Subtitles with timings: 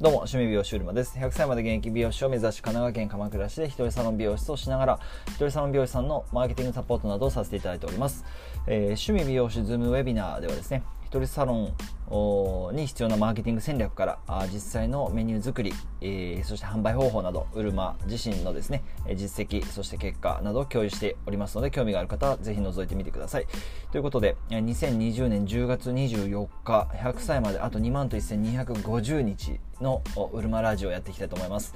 [0.00, 1.18] どうも、趣味美容師うるまです。
[1.18, 8.24] 100歳まで現役美容師を目指し、神奈川県鎌倉市で一人サロン美容室をしながら、一人サロン美容師さんのマーケティングサポートなどをさせていただいております。
[8.68, 18.82] えー、趣味美容師ズームウェビナーではですね、一人サロンに必要なマーケティング戦略から実際のメニュー作り、えー、そして販売方法などウルマ自身のですね
[19.16, 23.46] 実績そして結果などを共有しておりますので興味がある方はぜひ覗いてみてください。
[23.90, 30.02] ということで2020年10月24日100歳まであと2万と1250日の
[30.34, 31.74] ウルマラジオをやっていきたいと思います。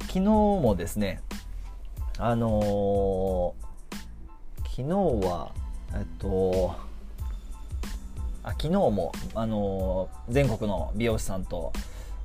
[0.00, 1.22] 昨日もですね
[2.18, 5.52] あのー、昨日は
[5.94, 6.91] えっと
[8.42, 11.72] あ昨日も、あのー、全国の美容師さんと、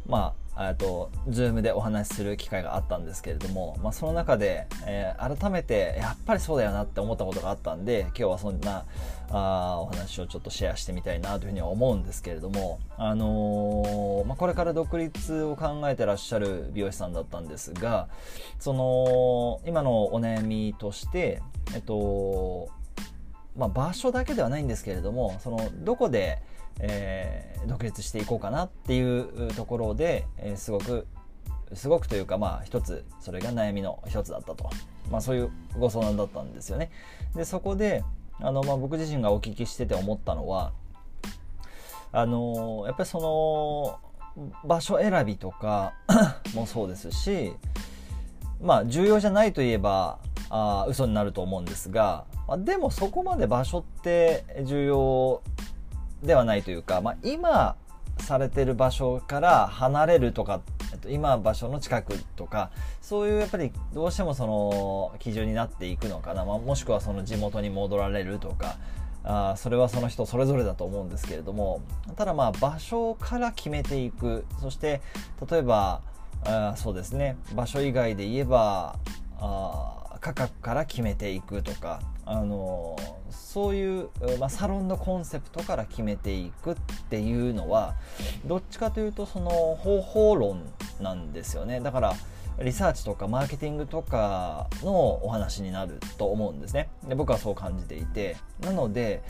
[0.08, 8.86] まあ、と、ズームでお話しする機会があったんですけれども、まあ、その中で、えー、改めて、やっぱりそうだよなって思ったことがあったんで、今日はそんな、
[9.30, 18.08] あお話をちょっとシェアしてみたいなというふうには思うんですけれども、あのー、まあ、これから独立を考えてらっしゃる美容師さんだったんですが、
[18.60, 21.42] その、今のお悩みとして、
[21.76, 22.70] えっと、
[23.58, 26.42] まあ、場所だけではないんですけれどもそのどこで、
[26.80, 31.08] えー、独立していこうかなっていうところで、えー、すごく
[31.74, 34.70] すごくというかまあ一つそれが悩みの一つだったと、
[35.12, 36.92] まあ、そういうご相談だったんですよね。
[37.36, 38.04] でそこで
[38.40, 40.72] あの、まあ、僕自身がお聞きしてて思ったのは
[42.12, 44.00] あのやっぱりその
[44.66, 45.94] 場所選びとか
[46.54, 47.54] もそうですし
[48.62, 50.20] まあ重要じゃないといえば
[50.50, 55.42] あ嘘になると思うんですがまあ、でもそこまで場所って重要
[56.24, 57.76] ではないというか、まあ、今
[58.20, 60.62] されてる場所から離れるとか
[61.08, 68.78] 今場所の近くとかそういうやっぱりどうしてもその基準になっていくのかな、まあ、もしくはその地元に戻られるとか
[69.24, 71.82] あそれはその人それぞれだと思うんですけれども
[72.16, 74.46] ただまあ場所から決めていく。
[74.62, 75.02] そして
[75.50, 76.02] 例えば
[76.46, 78.98] あそうですね場所以外で言えば
[79.40, 82.98] あ価格から決めていくとかあの
[83.30, 86.76] そういう、まあ、サロンのコンセプトから決めていくっ
[87.10, 87.96] ていうのは
[88.46, 90.62] どっちかというとその方法論
[91.00, 91.80] なんですよね。
[91.80, 92.14] だから
[92.60, 96.90] リサーチとかマーケティングとかのお話になると思うんですね。
[97.08, 98.38] で僕はそう感じていて。
[98.62, 99.22] なので、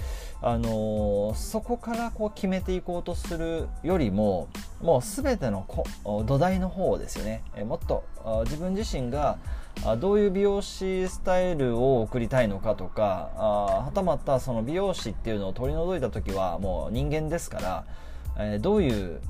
[0.41, 4.47] あのそこからこう決めていこうとするよりも
[4.81, 5.65] もう全ての
[6.25, 7.43] 土台の方ですよね。
[7.55, 8.03] えもっと
[8.45, 9.37] 自分自身が
[9.99, 13.41] どういう美容師スタイルを送りたいのかとかあ
[13.85, 17.85] はたまたその美容師っていうのを取り除いた時はもう人間ですから、
[18.37, 19.21] えー、どういう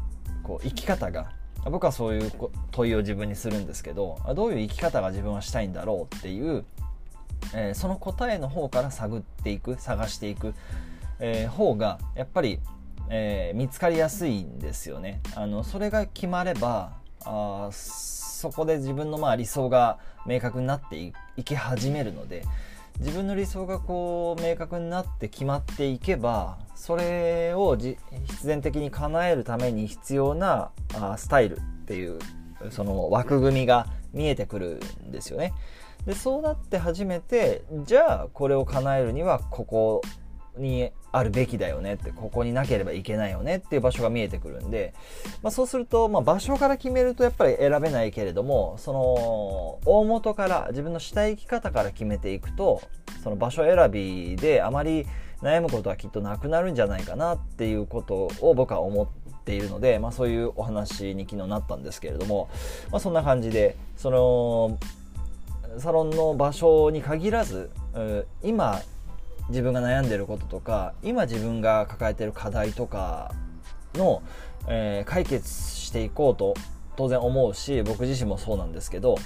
[0.44, 1.32] こう生き方が
[1.70, 2.32] 僕はそういう
[2.72, 6.66] 問いを自分にするんですけどどういう生き方が自分はしたいんだろうっていう、
[7.54, 10.54] えー、その答えの方から探っていく探していく、
[11.20, 12.60] えー、方がやっぱり、
[13.10, 15.22] えー、見つかりやすいんですよね。
[15.36, 16.94] あのそれが決まれば
[17.26, 22.44] あそこで自分のまあ理想が明確になっていき始めるので
[23.00, 32.20] 自分の理想がこう明確になって決まっていけばそれを必然的に叶えるために必要なあスタイルっていう
[32.72, 35.54] その枠組みが見えてくるんですよね。
[36.06, 40.02] でそうなって初めてじゃあこれを叶えるにはここ
[40.58, 44.94] にあるべきだよねってここになければいけないよねっていう場所が見えてくるんで、
[45.42, 49.00] まあ、そうすると、まあ、場所から決めるとやっぱり選べないけれどもその
[49.86, 52.82] 大元から自分のしたい生き方から決めていくと
[53.24, 55.06] その場所選びであまり
[55.42, 62.50] 悩むことはきっとなくなるんじゃないかなっていうことを僕は思っているので、まあ、そういうお話に昨日なったんですけれども、
[62.92, 64.80] まあ、そんな感じでその
[65.80, 67.70] サロンの場所に限らず
[68.42, 68.82] 今
[69.50, 73.34] 自分が悩んでることとか今自分が抱えてる課題とか
[73.94, 74.22] の、
[74.68, 76.54] えー、解決していこうと
[76.96, 79.18] 当然思うし僕自身もそうなんですけど、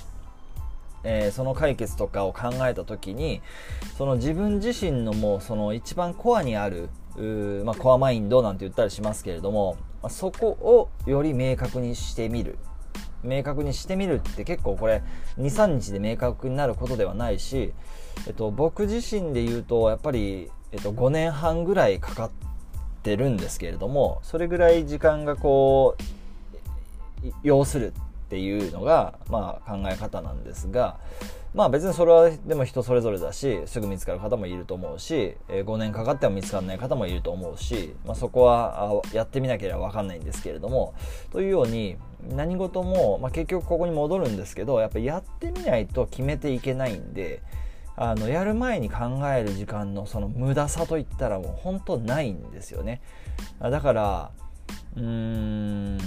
[1.03, 3.41] えー、その解決とかを考えた時に
[3.97, 6.89] その自分自身のもうその一番コアにある
[7.65, 12.57] まあ、コアマインドなんて言ったりしますけれども、まあ、そこをより明確にしてみる。
[13.23, 15.01] 明確にしてみるって結構これ
[15.37, 17.73] 23日で明確になることではないし、
[18.27, 22.31] えっと、僕自身で言うとやっぱり、えっと、5年半ぐらいかかっ
[23.03, 26.03] てるんですけれどもそれぐらい時間がこう
[27.43, 30.97] 要するっていうのが、まあ、考え方なんですが、
[31.53, 40.93] まあ別にそれはでも人それぞれだしすぐ見つかる方もいると思うし5年かかっても見つからない方もいると思うし、まあ、そこはやってみなければ分かんないんですけれども
[41.31, 41.97] というように
[42.29, 47.41] 何事も、まあ、結局ここに戻るんですけどやっぱやってみないと決めていけないんで
[47.97, 53.01] あのやる前に考える時間のその無駄さといったらもう本当ないんですよね。
[53.59, 54.31] だから
[54.95, 55.97] うーん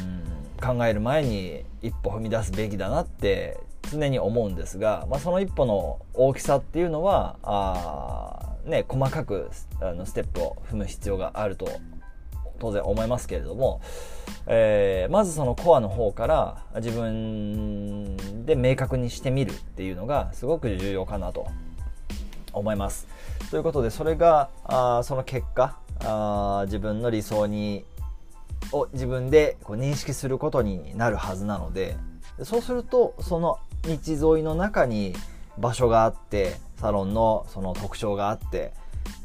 [0.60, 3.60] 考える前に一歩踏み出すべきだなって
[3.90, 9.50] 常に思うんですが、まあ、その一歩の大きさっていうのはあ、ね、細かく
[9.80, 11.68] あのステップを踏む必要があると
[12.58, 13.80] 当然思いますけれども、
[14.46, 18.16] えー、まずそのコアの方から自分
[18.46, 21.46] で明確にしてみるっていうのがすごく重要かなと
[22.52, 23.06] 思います。
[23.50, 27.84] ということでそれがあその結果あ自分の理想に
[28.72, 31.96] を自分でこう認識することになるはずなので
[32.42, 35.14] そうするとその道沿いの中に
[35.58, 38.72] 場所があってサロンのその特徴があって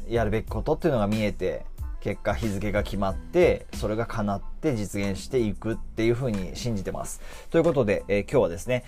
[0.08, 1.64] やるべきことっていうのが見えて
[2.00, 7.20] 結果日付が決まってそれが叶って実現していくっていうふうに信じてます。
[7.50, 8.84] ということで、えー、今日はですね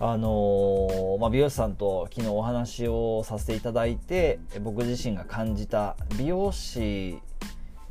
[0.00, 7.18] あのー、まあ、美容師さんと昨日お話をさせていただいて僕自身が感じた美容師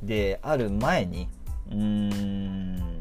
[0.01, 1.29] である前に
[1.71, 2.94] うーん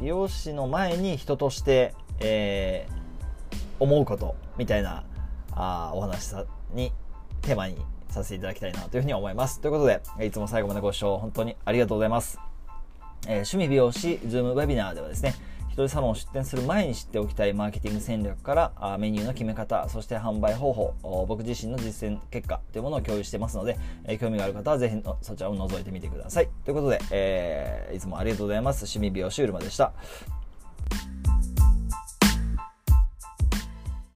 [0.00, 3.01] 美容師の前に人として、えー、
[3.82, 5.04] 思うことみたいな
[5.50, 6.92] あお話さに
[7.42, 7.76] テーマに
[8.08, 9.60] させていただきたいなというふうに思います。
[9.60, 12.38] ということで、いつも最後までご視聴本当にありがとうございます。
[13.26, 15.34] えー、趣味美容師ズームウェビナーではですね、
[15.68, 26.48] 一人サロンを出店する前に知っておきたいマーケティング戦略からあメニューの決め方、そして販売方法、僕自身の実践結果というものを共有してますので、えー、興味がある方はぜひそちらを覗いてみてください。
[26.64, 28.84] ということで、えー、いつもありがとうございます。
[28.84, 29.92] 趣味美容師うるまでした。